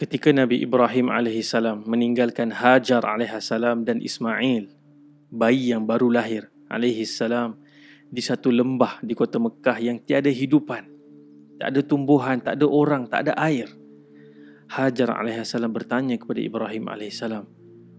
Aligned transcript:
ketika 0.00 0.32
Nabi 0.32 0.64
Ibrahim 0.64 1.12
alaihissalam 1.12 1.84
meninggalkan 1.84 2.48
Hajar 2.56 3.04
alaihissalam 3.04 3.84
dan 3.84 4.00
Ismail, 4.00 4.72
bayi 5.28 5.76
yang 5.76 5.84
baru 5.84 6.08
lahir 6.08 6.48
alaihissalam 6.72 7.60
di 8.08 8.24
satu 8.24 8.48
lembah 8.48 9.04
di 9.04 9.12
kota 9.12 9.36
Mekah 9.36 9.76
yang 9.76 10.00
tiada 10.00 10.32
hidupan. 10.32 10.88
Tak 11.60 11.76
ada 11.76 11.80
tumbuhan, 11.84 12.40
tak 12.40 12.56
ada 12.56 12.64
orang, 12.64 13.04
tak 13.12 13.28
ada 13.28 13.36
air. 13.44 13.68
Hajar 14.72 15.12
alaihissalam 15.20 15.68
bertanya 15.68 16.16
kepada 16.16 16.40
Ibrahim 16.40 16.88
alaihissalam, 16.88 17.44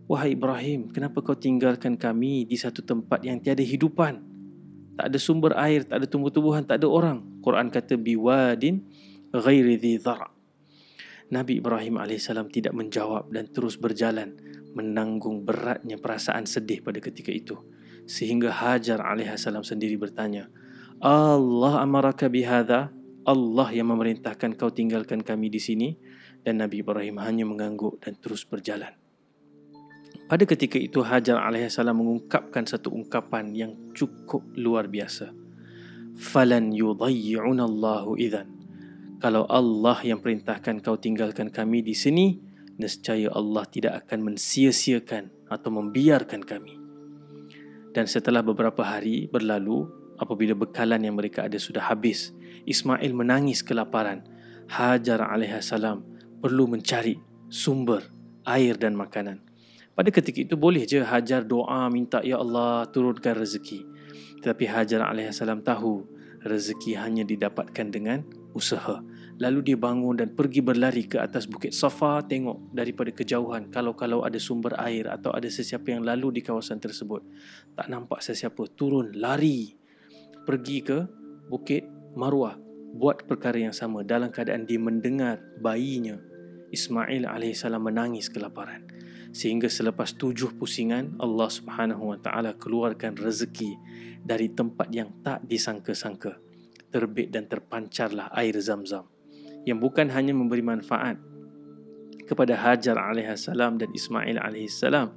Wahai 0.09 0.33
Ibrahim, 0.33 0.89
kenapa 0.89 1.21
kau 1.21 1.37
tinggalkan 1.37 2.01
kami 2.01 2.49
di 2.49 2.57
satu 2.57 2.81
tempat 2.81 3.21
yang 3.21 3.37
tiada 3.37 3.61
hidupan? 3.61 4.25
Tak 4.97 5.05
ada 5.05 5.17
sumber 5.21 5.53
air, 5.53 5.85
tak 5.85 6.01
ada 6.01 6.07
tumbuh-tumbuhan, 6.09 6.65
tak 6.65 6.81
ada 6.81 6.89
orang. 6.89 7.21
Quran 7.45 7.69
kata 7.69 7.93
biwadin 7.93 8.81
ghairi 9.31 9.77
dhi 9.77 10.01
dhara' 10.01 10.40
Nabi 11.31 11.63
Ibrahim 11.63 11.95
AS 11.95 12.27
tidak 12.27 12.75
menjawab 12.75 13.31
dan 13.31 13.47
terus 13.47 13.79
berjalan 13.79 14.35
menanggung 14.75 15.47
beratnya 15.47 15.95
perasaan 15.95 16.43
sedih 16.43 16.83
pada 16.83 16.99
ketika 16.99 17.31
itu. 17.31 17.55
Sehingga 18.03 18.51
Hajar 18.51 18.99
AS 18.99 19.47
sendiri 19.47 19.95
bertanya, 19.95 20.51
Allah 20.99 21.79
amaraka 21.79 22.27
bihada? 22.27 22.91
Allah 23.23 23.69
yang 23.71 23.95
memerintahkan 23.95 24.59
kau 24.59 24.75
tinggalkan 24.75 25.23
kami 25.23 25.47
di 25.47 25.63
sini? 25.63 25.89
Dan 26.43 26.59
Nabi 26.59 26.83
Ibrahim 26.83 27.21
hanya 27.23 27.47
mengangguk 27.47 28.03
dan 28.03 28.19
terus 28.19 28.43
berjalan. 28.43 28.91
Pada 30.27 30.43
ketika 30.43 30.75
itu 30.75 30.99
Hajar 30.99 31.39
AS 31.47 31.79
mengungkapkan 31.79 32.67
satu 32.67 32.91
ungkapan 32.91 33.55
yang 33.55 33.71
cukup 33.95 34.43
luar 34.59 34.91
biasa. 34.91 35.31
Falan 36.19 36.75
yudayyi'una 36.75 37.63
Allahu 37.63 38.19
idhan 38.19 38.60
kalau 39.21 39.45
Allah 39.45 40.01
yang 40.01 40.17
perintahkan 40.17 40.81
kau 40.81 40.97
tinggalkan 40.97 41.53
kami 41.53 41.85
di 41.85 41.93
sini, 41.93 42.41
nescaya 42.81 43.29
Allah 43.29 43.69
tidak 43.69 44.03
akan 44.05 44.33
mensia-siakan 44.33 45.45
atau 45.45 45.69
membiarkan 45.69 46.41
kami. 46.41 46.81
Dan 47.93 48.09
setelah 48.09 48.41
beberapa 48.41 48.81
hari 48.81 49.29
berlalu, 49.29 49.85
apabila 50.17 50.57
bekalan 50.57 51.05
yang 51.05 51.13
mereka 51.13 51.45
ada 51.45 51.61
sudah 51.61 51.85
habis, 51.85 52.33
Ismail 52.65 53.13
menangis 53.13 53.61
kelaparan. 53.61 54.25
Hajar 54.71 55.21
alaihissalam 55.21 56.01
perlu 56.41 56.65
mencari 56.65 57.19
sumber 57.45 58.07
air 58.47 58.73
dan 58.79 58.97
makanan. 58.97 59.43
Pada 59.93 60.09
ketika 60.09 60.41
itu 60.41 60.55
boleh 60.57 60.87
je 60.87 61.03
Hajar 61.03 61.45
doa 61.45 61.85
minta 61.91 62.23
ya 62.25 62.39
Allah 62.41 62.89
turunkan 62.89 63.37
rezeki. 63.37 63.85
Tetapi 64.41 64.65
Hajar 64.65 65.05
alaihissalam 65.05 65.61
tahu 65.61 66.09
rezeki 66.41 66.97
hanya 66.97 67.21
didapatkan 67.27 67.91
dengan 67.91 68.23
usaha. 68.55 69.03
Lalu 69.41 69.73
dia 69.73 69.77
bangun 69.77 70.21
dan 70.21 70.37
pergi 70.37 70.61
berlari 70.61 71.09
ke 71.09 71.17
atas 71.17 71.49
bukit 71.49 71.73
Safa 71.73 72.21
tengok 72.21 72.69
daripada 72.77 73.09
kejauhan 73.09 73.73
kalau-kalau 73.73 74.21
ada 74.21 74.37
sumber 74.37 74.77
air 74.77 75.09
atau 75.09 75.33
ada 75.33 75.49
sesiapa 75.49 75.97
yang 75.97 76.05
lalu 76.05 76.37
di 76.37 76.41
kawasan 76.45 76.77
tersebut. 76.77 77.25
Tak 77.73 77.89
nampak 77.89 78.21
sesiapa, 78.21 78.69
turun 78.77 79.17
lari 79.17 79.73
pergi 80.45 80.85
ke 80.85 81.09
bukit 81.49 81.89
Marwah 82.13 82.53
buat 82.93 83.25
perkara 83.25 83.57
yang 83.57 83.73
sama 83.73 84.05
dalam 84.05 84.29
keadaan 84.29 84.69
dia 84.69 84.77
mendengar 84.77 85.41
bayinya 85.57 86.21
Ismail 86.69 87.25
AS 87.25 87.65
menangis 87.81 88.29
kelaparan. 88.29 88.85
Sehingga 89.33 89.73
selepas 89.73 90.13
tujuh 90.21 90.53
pusingan 90.53 91.17
Allah 91.17 91.49
Subhanahu 91.49 92.13
Wa 92.13 92.19
Taala 92.21 92.53
keluarkan 92.53 93.17
rezeki 93.17 93.73
dari 94.21 94.53
tempat 94.53 94.93
yang 94.93 95.09
tak 95.25 95.41
disangka-sangka 95.49 96.37
terbit 96.93 97.33
dan 97.33 97.49
terpancarlah 97.49 98.29
air 98.37 98.53
zam-zam 98.59 99.07
yang 99.67 99.77
bukan 99.77 100.09
hanya 100.09 100.33
memberi 100.33 100.65
manfaat 100.65 101.17
kepada 102.25 102.55
Hajar 102.55 102.95
alaihissalam 102.95 103.77
dan 103.81 103.89
Ismail 103.91 104.39
alaihissalam 104.39 105.13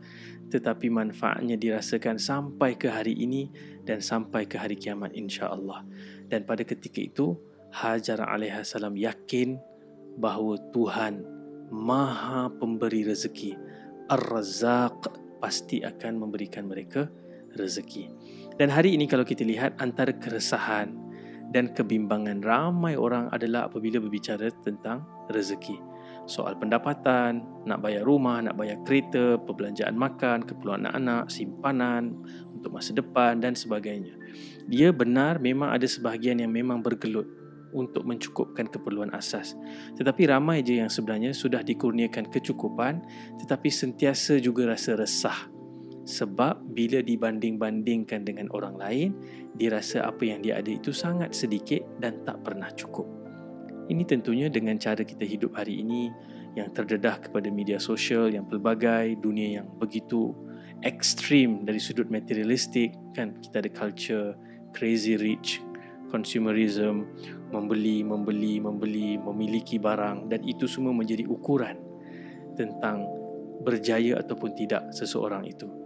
tetapi 0.54 0.86
manfaatnya 0.92 1.58
dirasakan 1.58 2.20
sampai 2.20 2.76
ke 2.76 2.86
hari 2.86 3.16
ini 3.16 3.48
dan 3.82 3.98
sampai 3.98 4.44
ke 4.46 4.60
hari 4.60 4.78
kiamat 4.78 5.10
insya-Allah. 5.16 5.82
Dan 6.28 6.44
pada 6.46 6.62
ketika 6.62 7.00
itu 7.00 7.34
Hajar 7.74 8.22
alaihissalam 8.22 8.94
yakin 8.94 9.58
bahawa 10.14 10.54
Tuhan 10.70 11.26
Maha 11.74 12.46
Pemberi 12.54 13.02
rezeki. 13.02 13.58
Ar-Razzaq 14.06 15.10
pasti 15.42 15.82
akan 15.82 16.22
memberikan 16.22 16.70
mereka 16.70 17.10
rezeki. 17.56 18.14
Dan 18.54 18.70
hari 18.70 18.94
ini 18.94 19.10
kalau 19.10 19.26
kita 19.26 19.42
lihat 19.42 19.74
antara 19.82 20.14
keresahan 20.14 20.94
dan 21.54 21.70
kebimbangan 21.70 22.42
ramai 22.42 22.98
orang 22.98 23.30
adalah 23.30 23.70
apabila 23.70 24.02
berbicara 24.02 24.50
tentang 24.66 25.06
rezeki. 25.30 25.78
Soal 26.26 26.58
pendapatan, 26.58 27.62
nak 27.62 27.78
bayar 27.78 28.02
rumah, 28.02 28.42
nak 28.42 28.58
bayar 28.58 28.82
kereta, 28.82 29.38
perbelanjaan 29.38 29.94
makan, 29.94 30.42
keperluan 30.42 30.82
anak-anak, 30.82 31.30
simpanan 31.30 32.18
untuk 32.50 32.74
masa 32.74 32.90
depan 32.90 33.38
dan 33.38 33.54
sebagainya. 33.54 34.18
Dia 34.66 34.90
benar 34.90 35.38
memang 35.38 35.70
ada 35.70 35.86
sebahagian 35.86 36.42
yang 36.42 36.50
memang 36.50 36.82
bergelut 36.82 37.28
untuk 37.70 38.02
mencukupkan 38.02 38.66
keperluan 38.66 39.14
asas. 39.14 39.54
Tetapi 39.94 40.26
ramai 40.26 40.64
je 40.66 40.82
yang 40.82 40.90
sebenarnya 40.90 41.30
sudah 41.36 41.62
dikurniakan 41.62 42.30
kecukupan 42.30 43.04
tetapi 43.38 43.70
sentiasa 43.70 44.42
juga 44.42 44.74
rasa 44.74 44.98
resah 44.98 45.53
sebab 46.04 46.60
bila 46.76 47.00
dibanding-bandingkan 47.00 48.28
dengan 48.28 48.52
orang 48.52 48.76
lain 48.76 49.08
dia 49.56 49.72
rasa 49.72 50.04
apa 50.04 50.28
yang 50.28 50.44
dia 50.44 50.60
ada 50.60 50.68
itu 50.68 50.92
sangat 50.92 51.32
sedikit 51.32 51.80
dan 51.98 52.20
tak 52.28 52.44
pernah 52.44 52.68
cukup. 52.76 53.08
Ini 53.88 54.04
tentunya 54.04 54.48
dengan 54.52 54.76
cara 54.80 55.00
kita 55.00 55.24
hidup 55.24 55.56
hari 55.56 55.80
ini 55.80 56.12
yang 56.56 56.72
terdedah 56.72 57.20
kepada 57.20 57.48
media 57.48 57.80
sosial 57.80 58.32
yang 58.32 58.48
pelbagai 58.48 59.20
dunia 59.20 59.60
yang 59.60 59.68
begitu 59.80 60.32
ekstrim 60.84 61.64
dari 61.64 61.80
sudut 61.80 62.08
materialistik 62.12 62.92
kan? 63.16 63.36
Kita 63.40 63.64
ada 63.64 63.70
culture 63.72 64.36
crazy 64.76 65.16
rich 65.16 65.64
consumerism 66.12 67.10
membeli 67.50 68.06
membeli 68.06 68.60
membeli 68.60 69.18
memiliki 69.18 69.80
barang 69.80 70.30
dan 70.30 70.40
itu 70.44 70.68
semua 70.68 70.94
menjadi 70.94 71.26
ukuran 71.26 71.80
tentang 72.54 73.02
berjaya 73.64 74.22
ataupun 74.22 74.54
tidak 74.54 74.94
seseorang 74.94 75.42
itu 75.46 75.83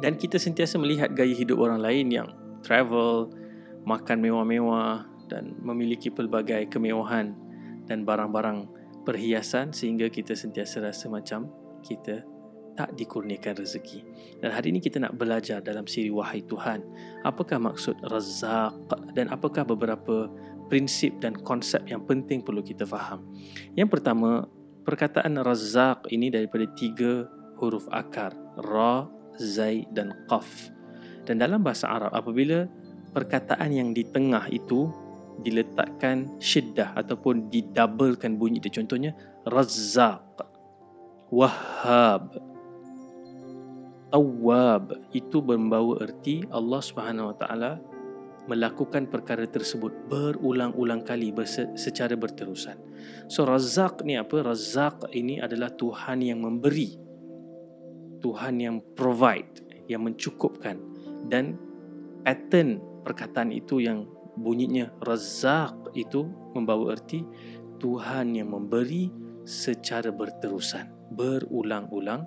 dan 0.00 0.16
kita 0.16 0.40
sentiasa 0.40 0.80
melihat 0.80 1.12
gaya 1.12 1.34
hidup 1.34 1.60
orang 1.60 1.82
lain 1.82 2.06
yang 2.08 2.28
travel, 2.64 3.28
makan 3.84 4.22
mewah-mewah 4.22 5.04
dan 5.26 5.58
memiliki 5.58 6.08
pelbagai 6.08 6.70
kemewahan 6.70 7.34
dan 7.90 8.06
barang-barang 8.06 8.70
perhiasan 9.02 9.74
sehingga 9.74 10.06
kita 10.06 10.38
sentiasa 10.38 10.80
rasa 10.80 11.10
macam 11.10 11.50
kita 11.82 12.22
tak 12.72 12.96
dikurniakan 12.96 13.60
rezeki. 13.60 14.00
Dan 14.40 14.50
hari 14.54 14.72
ini 14.72 14.80
kita 14.80 14.96
nak 14.96 15.16
belajar 15.20 15.60
dalam 15.60 15.84
siri 15.84 16.08
Wahai 16.08 16.40
Tuhan, 16.46 16.80
apakah 17.20 17.60
maksud 17.60 18.00
Razak 18.00 18.72
dan 19.12 19.28
apakah 19.28 19.66
beberapa 19.68 20.32
prinsip 20.72 21.20
dan 21.20 21.36
konsep 21.36 21.84
yang 21.84 22.08
penting 22.08 22.40
perlu 22.40 22.64
kita 22.64 22.88
faham. 22.88 23.28
Yang 23.76 23.98
pertama, 23.98 24.48
perkataan 24.88 25.36
Razak 25.44 26.08
ini 26.08 26.32
daripada 26.32 26.64
tiga 26.72 27.28
huruf 27.60 27.84
akar, 27.92 28.32
Ra, 28.56 29.04
zai 29.38 29.86
dan 29.92 30.12
qaf. 30.26 30.72
Dan 31.22 31.38
dalam 31.38 31.62
bahasa 31.62 31.86
Arab 31.88 32.10
apabila 32.12 32.66
perkataan 33.12 33.70
yang 33.70 33.94
di 33.94 34.02
tengah 34.02 34.48
itu 34.50 34.90
diletakkan 35.40 36.28
syiddah 36.42 36.92
ataupun 36.96 37.48
didabelkan 37.48 38.36
bunyi 38.36 38.60
dia 38.60 38.68
contohnya 38.68 39.16
razzaq 39.48 40.44
wahhab 41.32 42.36
tawwab 44.12 44.92
itu 45.16 45.40
membawa 45.40 46.04
erti 46.04 46.44
Allah 46.52 46.80
Subhanahu 46.84 47.32
wa 47.32 47.36
taala 47.36 47.80
melakukan 48.44 49.08
perkara 49.08 49.48
tersebut 49.48 50.10
berulang-ulang 50.10 51.06
kali 51.06 51.30
secara 51.78 52.18
berterusan. 52.18 52.74
So 53.30 53.46
Razzaq 53.46 54.02
ni 54.02 54.18
apa? 54.18 54.42
Razzaq 54.42 55.14
ini 55.14 55.38
adalah 55.38 55.70
Tuhan 55.70 56.26
yang 56.26 56.42
memberi 56.42 56.98
Tuhan 58.22 58.62
yang 58.62 58.78
provide, 58.94 59.66
yang 59.90 60.06
mencukupkan 60.06 60.78
dan 61.26 61.58
pattern 62.22 62.78
perkataan 63.02 63.50
itu 63.50 63.82
yang 63.82 64.06
bunyinya 64.38 64.88
razak 65.04 65.74
itu 65.92 66.24
membawa 66.56 66.94
erti 66.96 67.26
Tuhan 67.82 68.38
yang 68.38 68.54
memberi 68.54 69.10
secara 69.42 70.14
berterusan, 70.14 71.12
berulang-ulang 71.12 72.24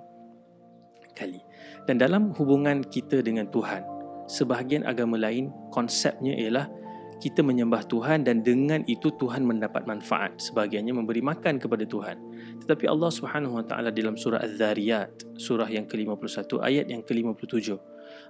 kali. 1.16 1.40
Dan 1.88 1.96
dalam 1.96 2.36
hubungan 2.36 2.84
kita 2.84 3.24
dengan 3.24 3.48
Tuhan, 3.48 3.82
sebahagian 4.28 4.84
agama 4.84 5.16
lain 5.16 5.48
konsepnya 5.72 6.36
ialah 6.36 6.68
kita 7.16 7.40
menyembah 7.40 7.88
Tuhan 7.88 8.28
dan 8.28 8.44
dengan 8.44 8.84
itu 8.84 9.08
Tuhan 9.16 9.44
mendapat 9.48 9.88
manfaat 9.88 10.36
sebahagiannya 10.36 10.92
memberi 10.92 11.24
makan 11.24 11.56
kepada 11.56 11.88
Tuhan 11.88 12.20
tetapi 12.64 12.84
Allah 12.88 13.08
Subhanahu 13.08 13.56
wa 13.56 13.64
taala 13.64 13.88
dalam 13.88 14.20
surah 14.20 14.44
Az-Zariyat 14.44 15.40
surah 15.40 15.68
yang 15.68 15.88
ke-51 15.88 16.60
ayat 16.60 16.86
yang 16.92 17.00
ke-57 17.00 17.76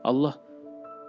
Allah 0.07 0.39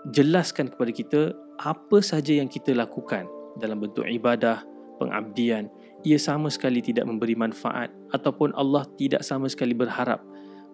jelaskan 0.10 0.74
kepada 0.74 0.92
kita 0.94 1.22
apa 1.62 1.98
saja 2.02 2.34
yang 2.34 2.50
kita 2.50 2.74
lakukan 2.74 3.30
dalam 3.58 3.82
bentuk 3.82 4.06
ibadah 4.06 4.66
pengabdian 4.98 5.70
ia 6.06 6.18
sama 6.18 6.50
sekali 6.50 6.82
tidak 6.82 7.06
memberi 7.06 7.34
manfaat 7.34 7.94
ataupun 8.14 8.54
Allah 8.58 8.86
tidak 8.98 9.22
sama 9.26 9.50
sekali 9.50 9.74
berharap 9.74 10.22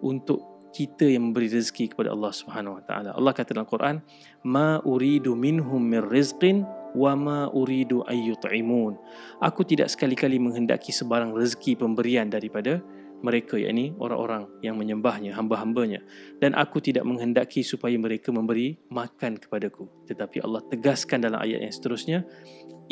untuk 0.04 0.54
kita 0.74 1.06
yang 1.06 1.30
memberi 1.30 1.46
rezeki 1.48 1.94
kepada 1.94 2.10
Allah 2.10 2.34
Subhanahu 2.34 2.82
Wa 2.82 2.84
Taala. 2.84 3.10
Allah 3.14 3.30
kata 3.30 3.54
dalam 3.54 3.70
Quran, 3.70 4.02
"Ma 4.42 4.82
uridu 4.82 5.38
minhum 5.38 5.78
min 5.78 6.02
rizqin 6.02 6.66
wa 6.94 7.12
ma 7.18 7.38
uridu 7.50 8.06
ayyut'imun." 8.06 8.96
Aku 9.42 9.66
tidak 9.66 9.90
sekali-kali 9.90 10.38
menghendaki 10.40 10.94
sebarang 10.94 11.34
rezeki 11.34 11.76
pemberian 11.76 12.30
daripada 12.30 12.80
mereka 13.24 13.56
yakni 13.56 13.96
orang-orang 13.96 14.44
yang 14.60 14.76
menyembahnya 14.76 15.32
hamba-hambanya. 15.32 16.04
Dan 16.36 16.52
aku 16.52 16.84
tidak 16.84 17.08
menghendaki 17.08 17.64
supaya 17.64 17.96
mereka 17.96 18.28
memberi 18.28 18.76
makan 18.92 19.40
kepadaku. 19.40 19.88
Tetapi 20.04 20.44
Allah 20.44 20.60
tegaskan 20.68 21.24
dalam 21.24 21.40
ayat 21.40 21.64
yang 21.64 21.72
seterusnya 21.72 22.28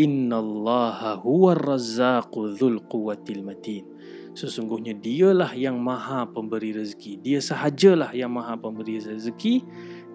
innallaha 0.01 1.21
huwar 1.21 1.61
razzaqu 1.61 2.57
dzul 2.57 2.81
quwwatil 2.89 3.45
matin. 3.45 3.85
Sesungguhnya 4.33 4.97
dialah 4.97 5.53
yang 5.53 5.77
maha 5.77 6.25
pemberi 6.25 6.73
rezeki. 6.73 7.21
Dia 7.21 7.45
sahajalah 7.45 8.17
yang 8.17 8.33
maha 8.33 8.57
pemberi 8.57 9.05
rezeki 9.05 9.61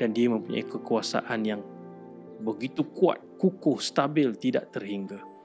dan 0.02 0.18
dia 0.18 0.26
mempunyai 0.34 0.66
kekuasaan 0.66 1.46
yang 1.46 1.62
begitu 2.42 2.82
kuat 2.90 3.22
kukuh 3.38 3.80
stabil 3.80 4.34
tidak 4.36 4.74
terhingga. 4.74 5.38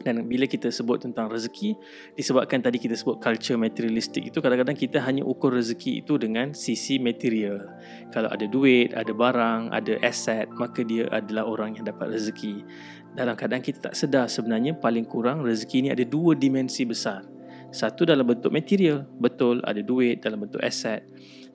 Dan 0.00 0.24
bila 0.24 0.48
kita 0.48 0.72
sebut 0.72 1.04
tentang 1.04 1.28
rezeki 1.28 1.76
disebabkan 2.16 2.64
tadi 2.64 2.80
kita 2.80 2.96
sebut 2.96 3.20
culture 3.20 3.60
materialistik 3.60 4.32
itu 4.32 4.40
kadang-kadang 4.40 4.72
kita 4.72 4.96
hanya 5.04 5.20
ukur 5.28 5.52
rezeki 5.52 6.00
itu 6.00 6.16
dengan 6.16 6.56
sisi 6.56 6.96
material. 6.96 7.68
Kalau 8.08 8.32
ada 8.32 8.48
duit 8.48 8.96
ada 8.96 9.12
barang 9.12 9.68
ada 9.68 10.00
aset 10.00 10.48
maka 10.56 10.80
dia 10.88 11.04
adalah 11.12 11.44
orang 11.44 11.76
yang 11.76 11.84
dapat 11.84 12.16
rezeki. 12.16 12.64
Dalam 13.12 13.36
keadaan 13.36 13.60
kita 13.60 13.92
tak 13.92 13.94
sedar 13.98 14.32
sebenarnya 14.32 14.72
paling 14.80 15.04
kurang 15.04 15.44
rezeki 15.44 15.84
ini 15.84 15.88
ada 15.92 16.04
dua 16.08 16.32
dimensi 16.32 16.88
besar. 16.88 17.20
Satu 17.68 18.08
dalam 18.08 18.24
bentuk 18.24 18.56
material 18.56 19.04
betul 19.20 19.60
ada 19.68 19.84
duit 19.84 20.24
dalam 20.24 20.48
bentuk 20.48 20.64
aset 20.64 21.04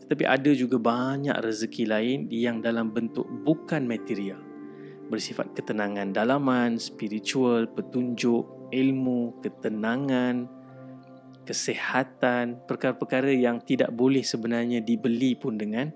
tetapi 0.06 0.22
ada 0.22 0.54
juga 0.54 0.78
banyak 0.78 1.34
rezeki 1.34 1.90
lain 1.90 2.20
yang 2.30 2.62
dalam 2.62 2.94
bentuk 2.94 3.26
bukan 3.42 3.90
material 3.90 4.55
bersifat 5.10 5.54
ketenangan 5.54 6.12
dalaman, 6.12 6.82
spiritual, 6.82 7.70
petunjuk, 7.70 8.46
ilmu, 8.74 9.38
ketenangan, 9.42 10.50
kesehatan, 11.46 12.66
perkara-perkara 12.66 13.30
yang 13.30 13.62
tidak 13.62 13.94
boleh 13.94 14.26
sebenarnya 14.26 14.82
dibeli 14.82 15.38
pun 15.38 15.56
dengan 15.56 15.94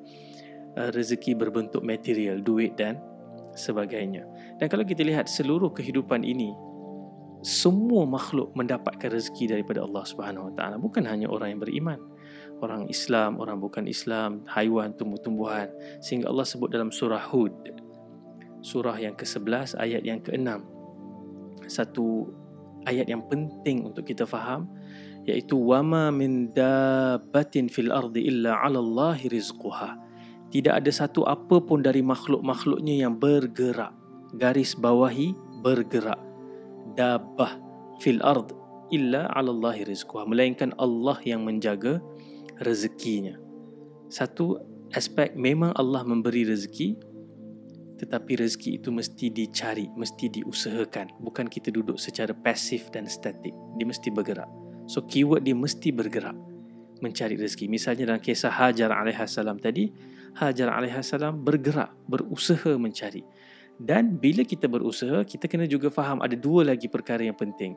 uh, 0.77 0.89
rezeki 0.93 1.35
berbentuk 1.35 1.81
material, 1.81 2.39
duit 2.39 2.77
dan 2.77 3.01
sebagainya. 3.57 4.23
Dan 4.61 4.69
kalau 4.69 4.85
kita 4.85 5.01
lihat 5.01 5.25
seluruh 5.25 5.73
kehidupan 5.73 6.21
ini, 6.21 6.53
semua 7.41 8.03
makhluk 8.03 8.51
mendapatkan 8.53 9.09
rezeki 9.09 9.57
daripada 9.57 9.81
Allah 9.81 10.03
Subhanahu 10.05 10.51
Wa 10.51 10.53
Taala, 10.55 10.75
bukan 10.77 11.07
hanya 11.07 11.31
orang 11.31 11.57
yang 11.57 11.61
beriman. 11.63 11.99
Orang 12.59 12.91
Islam, 12.91 13.39
orang 13.39 13.63
bukan 13.63 13.87
Islam, 13.87 14.43
haiwan, 14.51 14.91
tumbuh-tumbuhan. 14.91 15.71
Sehingga 16.03 16.27
Allah 16.27 16.43
sebut 16.43 16.67
dalam 16.67 16.91
surah 16.91 17.23
Hud 17.31 17.55
surah 18.61 18.97
yang 18.99 19.15
ke-11 19.15 19.79
ayat 19.79 20.01
yang 20.03 20.19
ke-6 20.19 20.79
satu 21.69 22.33
ayat 22.89 23.05
yang 23.05 23.23
penting 23.29 23.85
untuk 23.85 24.03
kita 24.09 24.25
faham 24.25 24.65
iaitu 25.29 25.55
wama 25.55 26.09
min 26.09 26.49
dabbatin 26.51 27.69
fil 27.69 27.93
ardi 27.93 28.25
illa 28.25 28.57
'ala 28.57 28.81
Allahi 28.81 29.29
rizquha. 29.29 29.99
Tidak 30.49 30.73
ada 30.73 30.89
satu 30.89 31.29
apa 31.29 31.61
pun 31.61 31.85
dari 31.85 32.01
makhluk-makhluknya 32.01 33.05
yang 33.05 33.21
bergerak 33.21 33.93
garis 34.33 34.73
bawahi 34.77 35.33
bergerak. 35.61 36.17
Dabbah 36.97 37.57
fil 38.01 38.21
ard 38.25 38.53
illa 38.89 39.29
'ala 39.33 39.53
Allahi 39.53 39.85
rizquha. 39.85 40.25
Melainkan 40.25 40.73
Allah 40.81 41.17
yang 41.21 41.45
menjaga 41.45 42.01
rezekinya. 42.65 43.37
Satu 44.09 44.57
aspek 44.89 45.37
memang 45.37 45.69
Allah 45.77 46.01
memberi 46.01 46.49
rezeki 46.49 46.97
tetapi 47.99 48.39
rezeki 48.39 48.79
itu 48.79 48.89
mesti 48.95 49.27
dicari, 49.27 49.91
mesti 49.91 50.31
diusahakan. 50.31 51.19
Bukan 51.19 51.51
kita 51.51 51.67
duduk 51.67 51.99
secara 51.99 52.31
pasif 52.31 52.87
dan 52.95 53.03
statik. 53.11 53.51
Dia 53.75 53.85
mesti 53.85 54.07
bergerak. 54.07 54.47
So 54.87 55.03
keyword 55.03 55.43
dia 55.43 55.53
mesti 55.53 55.91
bergerak 55.91 56.33
mencari 57.03 57.35
rezeki. 57.35 57.67
Misalnya 57.67 58.15
dalam 58.15 58.23
kisah 58.23 58.51
Hajar 58.51 58.95
alaihissalam 58.95 59.59
tadi, 59.59 59.91
Hajar 60.39 60.71
alaihissalam 60.71 61.43
bergerak, 61.43 61.91
berusaha 62.07 62.79
mencari. 62.79 63.23
Dan 63.79 64.19
bila 64.19 64.43
kita 64.43 64.67
berusaha, 64.67 65.23
kita 65.23 65.47
kena 65.47 65.67
juga 65.67 65.87
faham 65.91 66.19
ada 66.19 66.35
dua 66.35 66.67
lagi 66.67 66.87
perkara 66.91 67.23
yang 67.23 67.35
penting. 67.35 67.75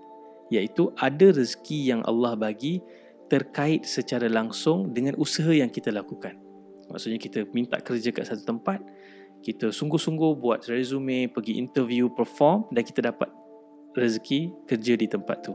Iaitu 0.51 0.91
ada 0.99 1.31
rezeki 1.31 1.95
yang 1.95 2.01
Allah 2.07 2.35
bagi 2.35 2.83
terkait 3.31 3.87
secara 3.87 4.27
langsung 4.27 4.91
dengan 4.91 5.17
usaha 5.17 5.49
yang 5.49 5.71
kita 5.71 5.95
lakukan. 5.95 6.37
Maksudnya 6.91 7.17
kita 7.17 7.49
minta 7.57 7.81
kerja 7.81 8.13
kat 8.13 8.29
satu 8.29 8.45
tempat, 8.45 8.85
kita 9.43 9.75
sungguh-sungguh 9.75 10.39
buat 10.39 10.62
resume, 10.71 11.27
pergi 11.27 11.59
interview, 11.59 12.06
perform 12.09 12.71
dan 12.71 12.83
kita 12.87 13.11
dapat 13.11 13.29
rezeki 13.93 14.55
kerja 14.65 14.94
di 14.97 15.06
tempat 15.11 15.44
tu. 15.44 15.55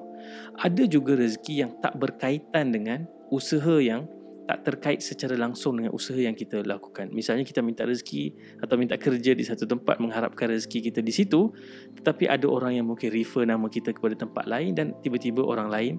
Ada 0.60 0.86
juga 0.86 1.18
rezeki 1.18 1.54
yang 1.66 1.72
tak 1.82 1.98
berkaitan 1.98 2.76
dengan 2.76 3.08
usaha 3.32 3.80
yang 3.82 4.06
tak 4.48 4.64
terkait 4.64 5.04
secara 5.04 5.36
langsung 5.36 5.76
dengan 5.76 5.92
usaha 5.92 6.16
yang 6.16 6.32
kita 6.32 6.64
lakukan. 6.64 7.12
Misalnya 7.12 7.44
kita 7.44 7.60
minta 7.60 7.84
rezeki 7.84 8.32
atau 8.64 8.80
minta 8.80 8.96
kerja 8.96 9.36
di 9.36 9.44
satu 9.44 9.68
tempat 9.68 10.00
mengharapkan 10.00 10.48
rezeki 10.48 10.88
kita 10.88 11.04
di 11.04 11.12
situ, 11.12 11.52
tetapi 12.00 12.32
ada 12.32 12.48
orang 12.48 12.80
yang 12.80 12.88
mungkin 12.88 13.12
refer 13.12 13.44
nama 13.44 13.68
kita 13.68 13.92
kepada 13.92 14.16
tempat 14.16 14.48
lain 14.48 14.72
dan 14.72 14.96
tiba-tiba 15.04 15.44
orang 15.44 15.68
lain 15.68 15.94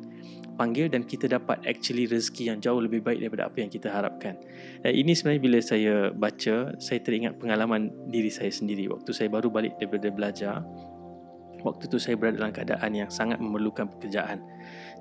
panggil 0.56 0.88
dan 0.88 1.04
kita 1.04 1.28
dapat 1.28 1.60
actually 1.68 2.08
rezeki 2.08 2.48
yang 2.48 2.58
jauh 2.58 2.80
lebih 2.80 3.04
baik 3.04 3.20
daripada 3.20 3.52
apa 3.52 3.60
yang 3.60 3.68
kita 3.68 3.92
harapkan. 3.92 4.40
Dan 4.80 4.96
ini 4.96 5.12
sebenarnya 5.12 5.42
bila 5.44 5.58
saya 5.60 5.94
baca, 6.16 6.56
saya 6.80 6.98
teringat 7.04 7.36
pengalaman 7.36 7.92
diri 8.08 8.32
saya 8.32 8.48
sendiri 8.48 8.88
waktu 8.88 9.12
saya 9.12 9.28
baru 9.28 9.52
balik 9.52 9.76
daripada 9.76 10.08
belajar. 10.08 10.64
Waktu 11.68 11.90
tu 11.90 11.98
saya 12.00 12.14
berada 12.14 12.40
dalam 12.40 12.54
keadaan 12.54 12.90
yang 12.96 13.10
sangat 13.10 13.42
memerlukan 13.42 13.90
pekerjaan. 13.92 14.40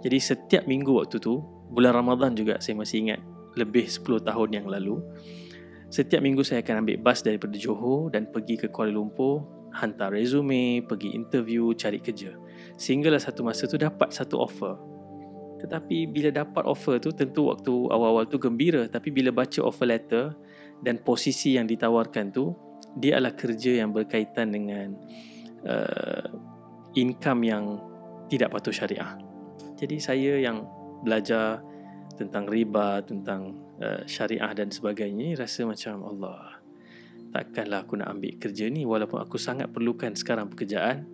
Jadi 0.01 0.17
setiap 0.17 0.65
minggu 0.65 0.89
waktu 0.89 1.21
tu, 1.21 1.37
bulan 1.69 1.93
Ramadan 1.93 2.33
juga 2.33 2.57
saya 2.57 2.73
masih 2.81 3.05
ingat 3.05 3.36
lebih 3.57 3.89
10 3.89 4.23
tahun 4.23 4.49
yang 4.53 4.67
lalu 4.69 5.01
setiap 5.87 6.19
minggu 6.19 6.43
saya 6.43 6.59
akan 6.59 6.83
ambil 6.83 6.99
bas 6.99 7.23
daripada 7.23 7.55
Johor 7.55 8.11
dan 8.11 8.27
pergi 8.27 8.59
ke 8.59 8.67
Kuala 8.67 8.91
Lumpur 8.91 9.47
hantar 9.71 10.11
resume, 10.11 10.83
pergi 10.83 11.15
interview, 11.15 11.71
cari 11.77 12.03
kerja. 12.03 12.35
Sehinggalah 12.75 13.21
satu 13.21 13.45
masa 13.47 13.71
tu 13.71 13.79
dapat 13.79 14.11
satu 14.11 14.41
offer. 14.41 14.75
Tetapi 15.63 16.11
bila 16.11 16.29
dapat 16.29 16.67
offer 16.67 16.99
tu 16.99 17.15
tentu 17.15 17.47
waktu 17.47 17.71
awal-awal 17.71 18.27
tu 18.27 18.35
gembira. 18.35 18.85
Tapi 18.91 19.15
bila 19.15 19.31
baca 19.31 19.63
offer 19.63 19.87
letter 19.87 20.35
dan 20.83 20.99
posisi 21.01 21.55
yang 21.55 21.65
ditawarkan 21.65 22.35
tu 22.35 22.51
dia 22.97 23.17
adalah 23.21 23.37
kerja 23.37 23.79
yang 23.79 23.93
berkaitan 23.93 24.51
dengan 24.51 24.97
uh, 25.63 26.27
income 26.97 27.41
yang 27.47 27.63
tidak 28.27 28.51
patuh 28.51 28.73
syariah. 28.73 29.15
Jadi 29.77 30.01
saya 30.01 30.41
yang 30.41 30.65
belajar 31.05 31.61
tentang 32.17 32.49
riba, 32.49 33.05
tentang 33.05 33.55
uh, 33.77 34.01
syariah 34.09 34.51
dan 34.57 34.73
sebagainya, 34.73 35.37
rasa 35.37 35.63
macam 35.63 36.03
Allah. 36.03 36.57
Takkanlah 37.31 37.85
aku 37.85 38.01
nak 38.01 38.17
ambil 38.17 38.33
kerja 38.41 38.65
ni 38.67 38.83
walaupun 38.83 39.21
aku 39.21 39.37
sangat 39.37 39.69
perlukan 39.69 40.17
sekarang 40.17 40.49
pekerjaan. 40.49 41.05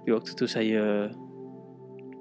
Tapi 0.00 0.08
waktu 0.14 0.32
tu 0.32 0.48
saya 0.48 1.12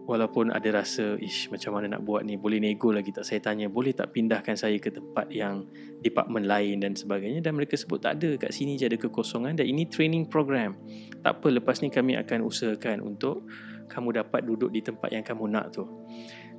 walaupun 0.06 0.54
ada 0.54 0.70
rasa 0.70 1.18
ish 1.18 1.50
macam 1.50 1.78
mana 1.78 1.98
nak 1.98 2.06
buat 2.06 2.22
ni, 2.22 2.38
boleh 2.38 2.62
nego 2.62 2.94
lagi 2.94 3.10
tak 3.10 3.26
saya 3.26 3.42
tanya, 3.42 3.68
boleh 3.68 3.92
tak 3.92 4.14
pindahkan 4.14 4.54
saya 4.54 4.78
ke 4.78 4.94
tempat 4.94 5.30
yang 5.34 5.66
department 6.06 6.46
lain 6.46 6.86
dan 6.86 6.94
sebagainya 6.94 7.42
dan 7.42 7.58
mereka 7.58 7.74
sebut 7.74 7.98
tak 7.98 8.22
ada 8.22 8.38
kat 8.38 8.54
sini 8.54 8.78
je 8.78 8.86
ada 8.86 8.98
kekosongan 9.02 9.58
dan 9.58 9.66
ini 9.66 9.90
training 9.90 10.30
program. 10.30 10.78
Tak 11.26 11.42
apa 11.42 11.48
lepas 11.50 11.82
ni 11.82 11.90
kami 11.90 12.14
akan 12.22 12.46
usahakan 12.46 13.02
untuk 13.02 13.50
kamu 13.90 14.22
dapat 14.22 14.46
duduk 14.46 14.70
di 14.70 14.82
tempat 14.86 15.10
yang 15.10 15.26
kamu 15.26 15.50
nak 15.50 15.74
tu. 15.74 15.86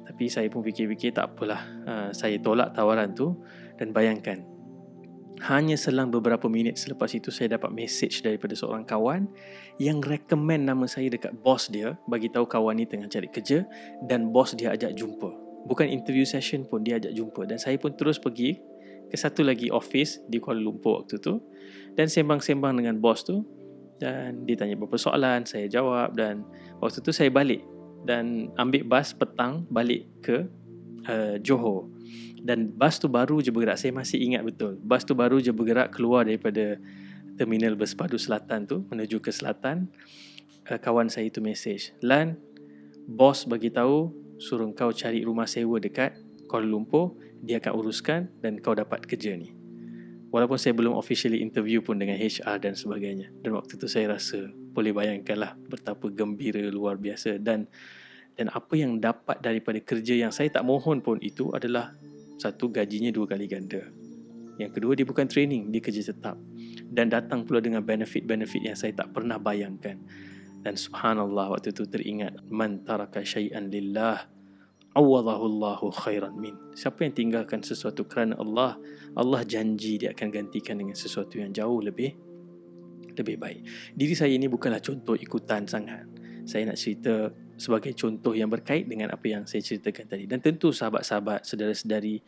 Tapi 0.06 0.30
saya 0.30 0.46
pun 0.46 0.62
fikir-fikir 0.62 1.18
tak 1.18 1.34
apalah. 1.34 1.66
Uh, 1.82 2.08
saya 2.14 2.38
tolak 2.38 2.70
tawaran 2.72 3.10
tu 3.12 3.34
dan 3.75 3.90
bayangkan. 3.90 4.46
Hanya 5.44 5.76
selang 5.76 6.08
beberapa 6.08 6.48
minit 6.48 6.80
selepas 6.80 7.12
itu 7.12 7.28
saya 7.28 7.60
dapat 7.60 7.68
message 7.68 8.25
daripada 8.25 8.56
seorang 8.56 8.88
kawan 8.88 9.28
yang 9.76 10.00
recommend 10.00 10.64
nama 10.64 10.88
saya 10.88 11.12
dekat 11.12 11.36
bos 11.44 11.68
dia 11.68 11.92
bagi 12.08 12.32
tahu 12.32 12.48
kawan 12.48 12.80
ni 12.80 12.88
tengah 12.88 13.04
cari 13.04 13.28
kerja 13.28 13.68
dan 14.08 14.32
bos 14.32 14.56
dia 14.56 14.72
ajak 14.72 14.96
jumpa. 14.96 15.28
Bukan 15.68 15.92
interview 15.92 16.25
session 16.25 16.64
pun 16.64 16.80
dia 16.80 16.96
ajak 16.96 17.12
jumpa 17.12 17.44
dan 17.44 17.60
saya 17.60 17.76
pun 17.76 17.92
terus 17.92 18.16
pergi 18.16 18.56
ke 19.12 19.16
satu 19.18 19.44
lagi 19.44 19.68
office 19.68 20.25
di 20.25 20.40
Kuala 20.40 20.62
Lumpur 20.62 21.04
waktu 21.04 21.20
tu 21.20 21.36
dan 21.92 22.08
sembang-sembang 22.08 22.80
dengan 22.80 22.96
bos 22.96 23.20
tu 23.20 23.44
dan 24.00 24.44
dia 24.48 24.56
tanya 24.56 24.76
beberapa 24.76 24.96
soalan 24.96 25.44
saya 25.44 25.68
jawab 25.68 26.16
dan 26.16 26.44
waktu 26.80 27.00
tu 27.00 27.12
saya 27.12 27.28
balik 27.28 27.60
dan 28.06 28.54
ambil 28.54 28.86
bas 28.86 29.10
petang 29.10 29.66
balik 29.66 30.06
ke 30.22 30.46
uh, 31.10 31.36
Johor. 31.42 31.90
Dan 32.46 32.70
bas 32.70 33.02
tu 33.02 33.10
baru 33.10 33.42
je 33.42 33.50
bergerak. 33.50 33.82
Saya 33.82 33.90
masih 33.90 34.22
ingat 34.22 34.46
betul. 34.46 34.78
Bas 34.78 35.02
tu 35.02 35.18
baru 35.18 35.42
je 35.42 35.50
bergerak 35.50 35.90
keluar 35.90 36.22
daripada 36.22 36.78
terminal 37.34 37.75
Berspadu 37.75 38.14
Selatan 38.14 38.64
tu 38.70 38.86
menuju 38.86 39.18
ke 39.18 39.34
selatan. 39.34 39.90
Uh, 40.66 40.78
kawan 40.78 41.06
saya 41.06 41.30
itu 41.30 41.38
message 41.38 41.94
Lan 42.02 42.34
bos 43.06 43.46
bagi 43.46 43.70
tahu 43.70 44.10
suruh 44.38 44.66
kau 44.75 44.90
cari 44.90 45.22
rumah 45.22 45.46
sewa 45.46 45.78
dekat 45.78 46.18
Kuala 46.46 46.66
Lumpur, 46.66 47.18
dia 47.42 47.58
akan 47.58 47.72
uruskan 47.75 48.30
dan 48.38 48.62
kau 48.62 48.72
dapat 48.72 49.02
kerja 49.04 49.34
ni. 49.34 49.50
Walaupun 50.30 50.58
saya 50.58 50.75
belum 50.78 50.94
officially 50.94 51.42
interview 51.42 51.82
pun 51.82 51.98
dengan 51.98 52.18
HR 52.18 52.62
dan 52.62 52.75
sebagainya. 52.78 53.34
Dan 53.42 53.58
waktu 53.58 53.78
tu 53.78 53.90
saya 53.90 54.14
rasa 54.14 54.50
boleh 54.76 54.92
bayangkanlah 54.92 55.56
betapa 55.73 56.12
gembira 56.12 56.61
luar 56.68 57.00
biasa 57.00 57.40
dan 57.40 57.64
dan 58.37 58.52
apa 58.52 58.76
yang 58.76 59.00
dapat 59.00 59.40
daripada 59.40 59.80
kerja 59.80 60.12
yang 60.12 60.28
saya 60.28 60.52
tak 60.52 60.68
mohon 60.68 61.00
pun 61.00 61.16
itu 61.25 61.49
adalah 61.56 61.97
satu 62.37 62.68
gajinya 62.68 63.09
dua 63.09 63.25
kali 63.25 63.49
ganda. 63.49 63.80
Yang 64.61 64.76
kedua 64.76 64.92
dia 64.92 65.09
bukan 65.09 65.25
training, 65.25 65.73
dia 65.73 65.80
kerja 65.80 66.12
tetap. 66.12 66.37
Dan 66.85 67.09
datang 67.09 67.49
pula 67.49 67.64
dengan 67.64 67.80
benefit-benefit 67.80 68.61
yang 68.61 68.76
saya 68.76 68.92
tak 68.92 69.16
pernah 69.16 69.40
bayangkan. 69.40 69.97
Dan 70.61 70.76
subhanallah 70.76 71.56
waktu 71.56 71.73
itu 71.73 71.88
teringat 71.88 72.45
man 72.52 72.85
taraka 72.85 73.25
syai'an 73.25 73.73
lillah 73.73 74.28
awwadahullahu 74.97 75.92
khairan 75.92 76.37
min. 76.37 76.56
Siapa 76.76 77.09
yang 77.09 77.16
tinggalkan 77.16 77.61
sesuatu 77.64 78.04
kerana 78.04 78.37
Allah, 78.37 78.80
Allah 79.16 79.45
janji 79.45 80.00
dia 80.00 80.12
akan 80.12 80.28
gantikan 80.28 80.80
dengan 80.80 80.97
sesuatu 80.97 81.40
yang 81.40 81.52
jauh 81.52 81.80
lebih 81.85 82.16
lebih 83.16 83.37
baik. 83.40 83.61
Diri 83.96 84.14
saya 84.14 84.32
ini 84.32 84.46
bukanlah 84.46 84.80
contoh 84.85 85.16
ikutan 85.16 85.64
sangat. 85.64 86.04
Saya 86.46 86.70
nak 86.70 86.78
cerita 86.78 87.32
sebagai 87.56 87.96
contoh 87.96 88.37
yang 88.37 88.46
berkait 88.52 88.87
dengan 88.87 89.11
apa 89.11 89.26
yang 89.26 89.42
saya 89.49 89.64
ceritakan 89.64 90.06
tadi. 90.06 90.25
Dan 90.30 90.38
tentu 90.38 90.70
sahabat-sahabat, 90.70 91.42
saudara-saudari 91.42 92.23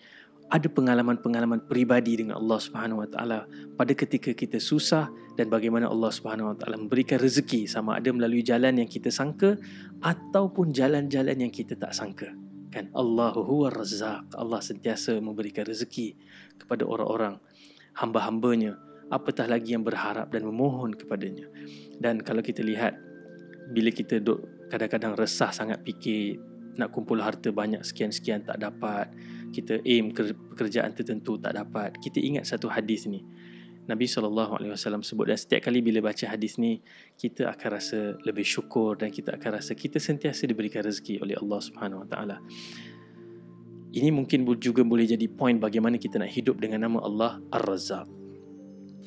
ada 0.49 0.65
pengalaman-pengalaman 0.65 1.69
peribadi 1.69 2.25
dengan 2.25 2.41
Allah 2.41 2.57
Subhanahu 2.57 3.05
Wa 3.05 3.09
Taala 3.13 3.45
pada 3.77 3.93
ketika 3.93 4.33
kita 4.33 4.57
susah 4.57 5.13
dan 5.37 5.53
bagaimana 5.53 5.93
Allah 5.93 6.09
Subhanahu 6.09 6.57
Wa 6.57 6.57
Taala 6.57 6.81
memberikan 6.81 7.21
rezeki 7.21 7.69
sama 7.69 8.01
ada 8.01 8.09
melalui 8.09 8.41
jalan 8.41 8.81
yang 8.81 8.89
kita 8.89 9.13
sangka 9.13 9.61
ataupun 10.01 10.73
jalan-jalan 10.73 11.37
yang 11.37 11.53
kita 11.53 11.77
tak 11.77 11.93
sangka 11.93 12.33
kan 12.73 12.89
Allahu 12.97 13.45
huwa 13.45 13.69
razzaq 13.73 14.33
Allah 14.37 14.61
sentiasa 14.65 15.21
memberikan 15.21 15.69
rezeki 15.69 16.17
kepada 16.57 16.89
orang-orang 16.89 17.37
hamba-hambanya 17.97 18.77
apatah 19.09 19.49
lagi 19.49 19.73
yang 19.73 19.85
berharap 19.85 20.29
dan 20.33 20.45
memohon 20.45 20.95
kepadanya 20.95 21.49
dan 22.01 22.21
kalau 22.21 22.45
kita 22.45 22.61
lihat 22.65 22.97
bila 23.73 23.93
kita 23.93 24.21
duk 24.21 24.69
kadang-kadang 24.73 25.17
resah 25.17 25.53
sangat 25.53 25.81
fikir 25.85 26.41
nak 26.79 26.95
kumpul 26.95 27.19
harta 27.19 27.51
banyak 27.51 27.83
sekian-sekian 27.83 28.47
tak 28.47 28.63
dapat 28.63 29.11
kita 29.51 29.83
aim 29.83 30.15
pekerjaan 30.15 30.95
tertentu 30.95 31.41
tak 31.41 31.57
dapat 31.59 31.97
kita 31.99 32.23
ingat 32.23 32.47
satu 32.47 32.71
hadis 32.71 33.09
ni 33.11 33.25
Nabi 33.89 34.05
SAW 34.05 35.01
sebut 35.01 35.33
dan 35.33 35.41
setiap 35.41 35.65
kali 35.65 35.81
bila 35.81 36.13
baca 36.13 36.29
hadis 36.29 36.61
ni 36.61 36.85
kita 37.17 37.49
akan 37.49 37.69
rasa 37.81 38.21
lebih 38.21 38.45
syukur 38.45 39.01
dan 39.01 39.09
kita 39.09 39.33
akan 39.33 39.57
rasa 39.57 39.73
kita 39.73 39.97
sentiasa 39.97 40.45
diberikan 40.45 40.85
rezeki 40.85 41.25
oleh 41.25 41.33
Allah 41.41 41.61
Subhanahu 41.65 42.05
Wa 42.05 42.09
Taala. 42.13 42.37
Ini 43.89 44.13
mungkin 44.13 44.45
juga 44.61 44.85
boleh 44.85 45.09
jadi 45.09 45.25
point 45.33 45.57
bagaimana 45.57 45.97
kita 45.97 46.21
nak 46.21 46.29
hidup 46.29 46.61
dengan 46.61 46.85
nama 46.85 47.01
Allah 47.01 47.41
Ar-Razzaq. 47.49 48.18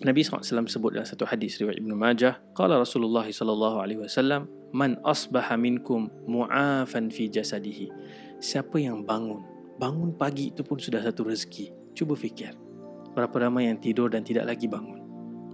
Nabi 0.02 0.26
SAW 0.26 0.66
sebut 0.66 0.98
dalam 0.98 1.06
satu 1.06 1.30
hadis 1.30 1.62
riwayat 1.62 1.78
Ibn 1.78 1.94
Majah, 1.94 2.42
qala 2.58 2.82
Rasulullah 2.82 3.26
SAW, 3.30 4.50
man 4.74 4.98
asbaha 5.06 5.54
minkum 5.56 6.10
mu'afan 6.26 7.14
fi 7.14 7.30
jasadihi. 7.30 7.94
Siapa 8.42 8.82
yang 8.82 9.06
bangun, 9.06 9.46
bangun 9.78 10.18
pagi 10.18 10.50
itu 10.50 10.66
pun 10.66 10.82
sudah 10.82 11.06
satu 11.06 11.30
rezeki. 11.30 11.94
Cuba 11.94 12.18
fikir 12.18 12.72
berapa 13.12 13.48
ramai 13.48 13.68
yang 13.68 13.80
tidur 13.80 14.08
dan 14.08 14.24
tidak 14.24 14.48
lagi 14.48 14.66
bangun 14.72 15.04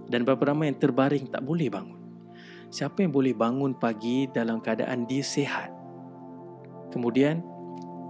dan 0.08 0.22
berapa 0.22 0.54
ramai 0.54 0.70
yang 0.72 0.78
terbaring 0.78 1.26
tak 1.28 1.42
boleh 1.42 1.66
bangun 1.68 1.98
siapa 2.70 3.02
yang 3.02 3.12
boleh 3.12 3.34
bangun 3.34 3.74
pagi 3.74 4.30
dalam 4.30 4.62
keadaan 4.62 5.04
dia 5.10 5.26
sehat 5.26 5.74
kemudian 6.94 7.42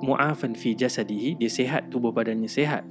mu'afan 0.04 0.52
fi 0.52 0.76
jasadihi 0.76 1.40
dia 1.40 1.50
sehat 1.50 1.88
tubuh 1.88 2.12
badannya 2.12 2.46
sehat 2.46 2.84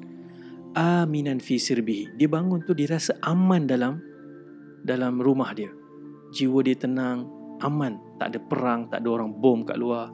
aminan 0.77 1.41
fi 1.41 1.57
sirbihi. 1.57 2.13
Dia 2.21 2.29
bangun 2.29 2.61
tu 2.61 2.77
dia 2.77 2.93
rasa 2.93 3.17
aman 3.25 3.65
dalam 3.65 3.97
dalam 4.85 5.17
rumah 5.17 5.49
dia. 5.57 5.73
Jiwa 6.29 6.61
dia 6.61 6.77
tenang 6.77 7.25
aman. 7.65 7.97
Tak 8.21 8.27
ada 8.29 8.39
perang 8.45 8.85
tak 8.93 9.01
ada 9.01 9.09
orang 9.09 9.33
bom 9.33 9.65
kat 9.65 9.81
luar. 9.81 10.13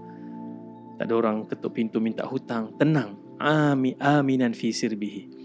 Tak 0.95 1.11
ada 1.11 1.13
orang 1.19 1.43
ketuk 1.51 1.75
pintu 1.75 1.99
minta 1.99 2.23
hutang. 2.23 2.71
Tenang. 2.79 3.19
Ami 3.43 3.99
aminan 3.99 4.55
fi 4.55 4.71
sirbihi. 4.71 5.43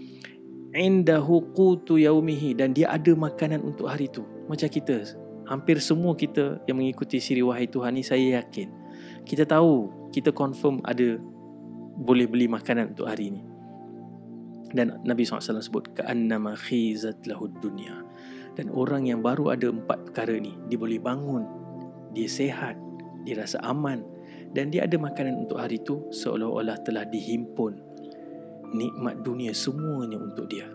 Indahu 0.71 1.51
qutu 1.51 1.99
yaumihi. 1.99 2.55
Dan 2.55 2.71
dia 2.71 2.87
ada 2.95 3.11
makanan 3.11 3.59
untuk 3.59 3.91
hari 3.91 4.07
itu 4.07 4.23
macam 4.47 4.71
kita 4.71 5.03
hampir 5.45 5.81
semua 5.81 6.13
kita 6.13 6.61
yang 6.69 6.79
mengikuti 6.79 7.17
siri 7.19 7.43
wahai 7.43 7.67
Tuhan 7.67 7.99
ni 7.99 8.07
saya 8.07 8.39
yakin. 8.39 8.71
Kita 9.27 9.43
tahu 9.43 9.91
kita 10.15 10.31
confirm 10.31 10.79
ada 10.87 11.19
boleh 11.99 12.25
beli 12.29 12.47
makanan 12.47 12.95
untuk 12.95 13.09
hari 13.11 13.33
ini 13.35 13.48
dan 14.75 15.01
Nabi 15.01 15.25
SAW 15.25 15.61
sebut 15.61 15.97
ka'annama 15.97 16.53
khizat 16.53 17.25
lahud 17.25 17.53
dunya 17.63 18.05
dan 18.53 18.69
orang 18.69 19.09
yang 19.09 19.21
baru 19.23 19.55
ada 19.55 19.71
empat 19.71 20.11
perkara 20.11 20.37
ni 20.37 20.57
dia 20.69 20.77
boleh 20.77 21.01
bangun 21.01 21.43
dia 22.13 22.29
sehat 22.29 22.77
dia 23.25 23.39
rasa 23.39 23.61
aman 23.65 24.01
dan 24.53 24.73
dia 24.73 24.85
ada 24.85 24.97
makanan 24.97 25.45
untuk 25.45 25.61
hari 25.61 25.77
itu 25.77 26.09
seolah-olah 26.09 26.81
telah 26.81 27.05
dihimpun 27.05 27.89
nikmat 28.73 29.21
dunia 29.25 29.53
semuanya 29.53 30.17
untuk 30.21 30.49
dia. 30.49 30.69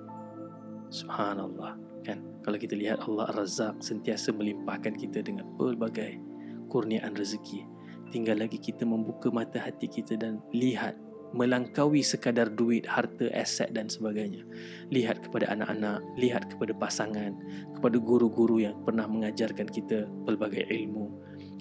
Subhanallah. 0.91 1.79
Kan? 2.05 2.23
Kalau 2.45 2.59
kita 2.61 2.77
lihat 2.77 3.03
Allah 3.07 3.31
Ar-Razzaq 3.33 3.81
sentiasa 3.81 4.31
melimpahkan 4.35 4.95
kita 4.95 5.25
dengan 5.25 5.49
pelbagai 5.57 6.21
kurniaan 6.69 7.17
rezeki. 7.17 7.67
Tinggal 8.13 8.47
lagi 8.47 8.61
kita 8.63 8.87
membuka 8.87 9.33
mata 9.33 9.59
hati 9.59 9.91
kita 9.91 10.15
dan 10.15 10.39
lihat 10.55 10.95
melangkaui 11.35 12.01
sekadar 12.07 12.47
duit, 12.47 12.87
harta, 12.87 13.27
aset 13.35 13.75
dan 13.75 13.91
sebagainya. 13.91 14.47
Lihat 14.95 15.27
kepada 15.27 15.51
anak-anak, 15.51 15.99
lihat 16.15 16.47
kepada 16.55 16.71
pasangan, 16.79 17.35
kepada 17.75 17.99
guru-guru 17.99 18.63
yang 18.63 18.79
pernah 18.87 19.11
mengajarkan 19.11 19.67
kita 19.67 20.07
pelbagai 20.23 20.63
ilmu, 20.71 21.11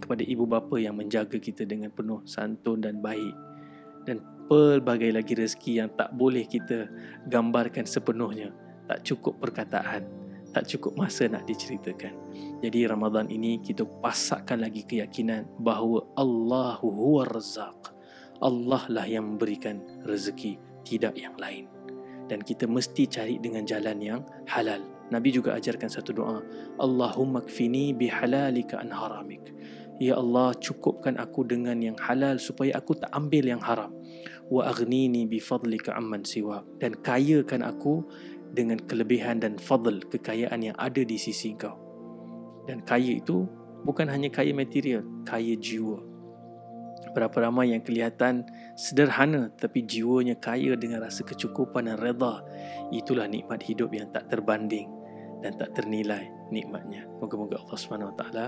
kepada 0.05 0.21
ibu 0.21 0.45
bapa 0.45 0.77
yang 0.77 0.93
menjaga 0.93 1.41
kita 1.41 1.65
dengan 1.65 1.89
penuh 1.89 2.21
santun 2.29 2.85
dan 2.85 3.01
baik 3.01 3.33
dan 4.05 4.21
pelbagai 4.45 5.09
lagi 5.09 5.33
rezeki 5.33 5.81
yang 5.81 5.89
tak 5.97 6.13
boleh 6.13 6.45
kita 6.45 6.85
gambarkan 7.33 7.89
sepenuhnya. 7.89 8.53
Tak 8.85 9.01
cukup 9.01 9.41
perkataan 9.41 10.23
tak 10.53 10.69
cukup 10.69 10.93
masa 10.93 11.25
nak 11.25 11.49
diceritakan. 11.49 12.13
Jadi 12.61 12.85
Ramadan 12.85 13.25
ini 13.27 13.57
kita 13.57 13.83
pasakkan 14.05 14.61
lagi 14.61 14.85
keyakinan 14.85 15.49
bahawa 15.57 16.05
Allahu 16.13 16.93
huwa 16.93 17.25
razzaq 17.25 17.92
Allah 18.43 18.83
lah 18.91 19.07
yang 19.07 19.35
memberikan 19.35 19.79
rezeki 20.03 20.59
tidak 20.83 21.15
yang 21.15 21.33
lain. 21.39 21.71
Dan 22.27 22.43
kita 22.43 22.67
mesti 22.67 23.07
cari 23.07 23.39
dengan 23.39 23.63
jalan 23.63 23.99
yang 23.99 24.21
halal. 24.51 24.83
Nabi 25.11 25.29
juga 25.31 25.55
ajarkan 25.55 25.91
satu 25.91 26.15
doa 26.15 26.39
Allahumma 26.79 27.43
kfini 27.43 27.95
bihalalika 27.95 28.79
an 28.79 28.91
haramik. 28.91 29.55
Ya 30.01 30.19
Allah 30.19 30.51
cukupkan 30.57 31.15
aku 31.15 31.47
dengan 31.47 31.79
yang 31.79 31.95
halal 31.99 32.41
supaya 32.41 32.75
aku 32.79 32.99
tak 32.99 33.11
ambil 33.15 33.47
yang 33.47 33.61
haram. 33.63 33.95
Wa 34.51 34.67
aghnini 34.71 35.23
bi 35.23 35.39
fadlika 35.39 35.95
amman 35.95 36.27
siwa. 36.27 36.63
Dan 36.79 36.99
kayakan 36.99 37.63
aku 37.63 38.03
dengan 38.53 38.77
kelebihan 38.77 39.41
dan 39.41 39.57
fadl 39.57 40.03
kekayaan 40.11 40.61
yang 40.61 40.77
ada 40.77 41.01
di 41.01 41.17
sisi 41.17 41.57
kau 41.57 41.83
dan 42.69 42.79
kaya 42.83 43.19
itu 43.19 43.47
bukan 43.83 44.07
hanya 44.07 44.31
kaya 44.31 44.55
material 44.55 45.03
kaya 45.27 45.57
jiwa 45.59 45.99
berapa 47.13 47.49
ramai 47.49 47.71
yang 47.71 47.85
kelihatan 47.85 48.43
sederhana 48.73 49.53
tapi 49.55 49.85
jiwanya 49.85 50.35
kaya 50.37 50.73
dengan 50.75 51.05
rasa 51.05 51.21
kecukupan 51.23 51.87
dan 51.87 51.97
redha 52.01 52.41
itulah 52.89 53.29
nikmat 53.29 53.61
hidup 53.63 53.93
yang 53.93 54.09
tak 54.09 54.27
terbanding 54.27 54.89
dan 55.45 55.55
tak 55.55 55.77
ternilai 55.77 56.27
nikmatnya 56.49 57.05
moga-moga 57.21 57.61
Allah 57.61 58.11
Taala 58.17 58.45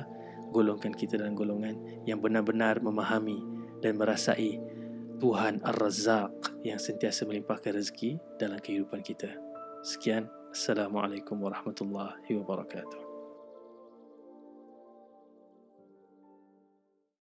golongkan 0.49 0.93
kita 0.95 1.19
dalam 1.19 1.37
golongan 1.37 1.75
yang 2.07 2.19
benar-benar 2.19 2.79
memahami 2.79 3.43
dan 3.83 3.99
merasai 3.99 4.57
Tuhan 5.19 5.63
Ar-Razzaq 5.63 6.63
yang 6.67 6.79
sentiasa 6.79 7.23
melimpahkan 7.23 7.75
rezeki 7.75 8.19
dalam 8.35 8.59
kehidupan 8.59 8.99
kita. 8.99 9.31
Sekian. 9.79 10.27
Assalamualaikum 10.55 11.35
warahmatullahi 11.43 12.31
wabarakatuh. 12.31 13.04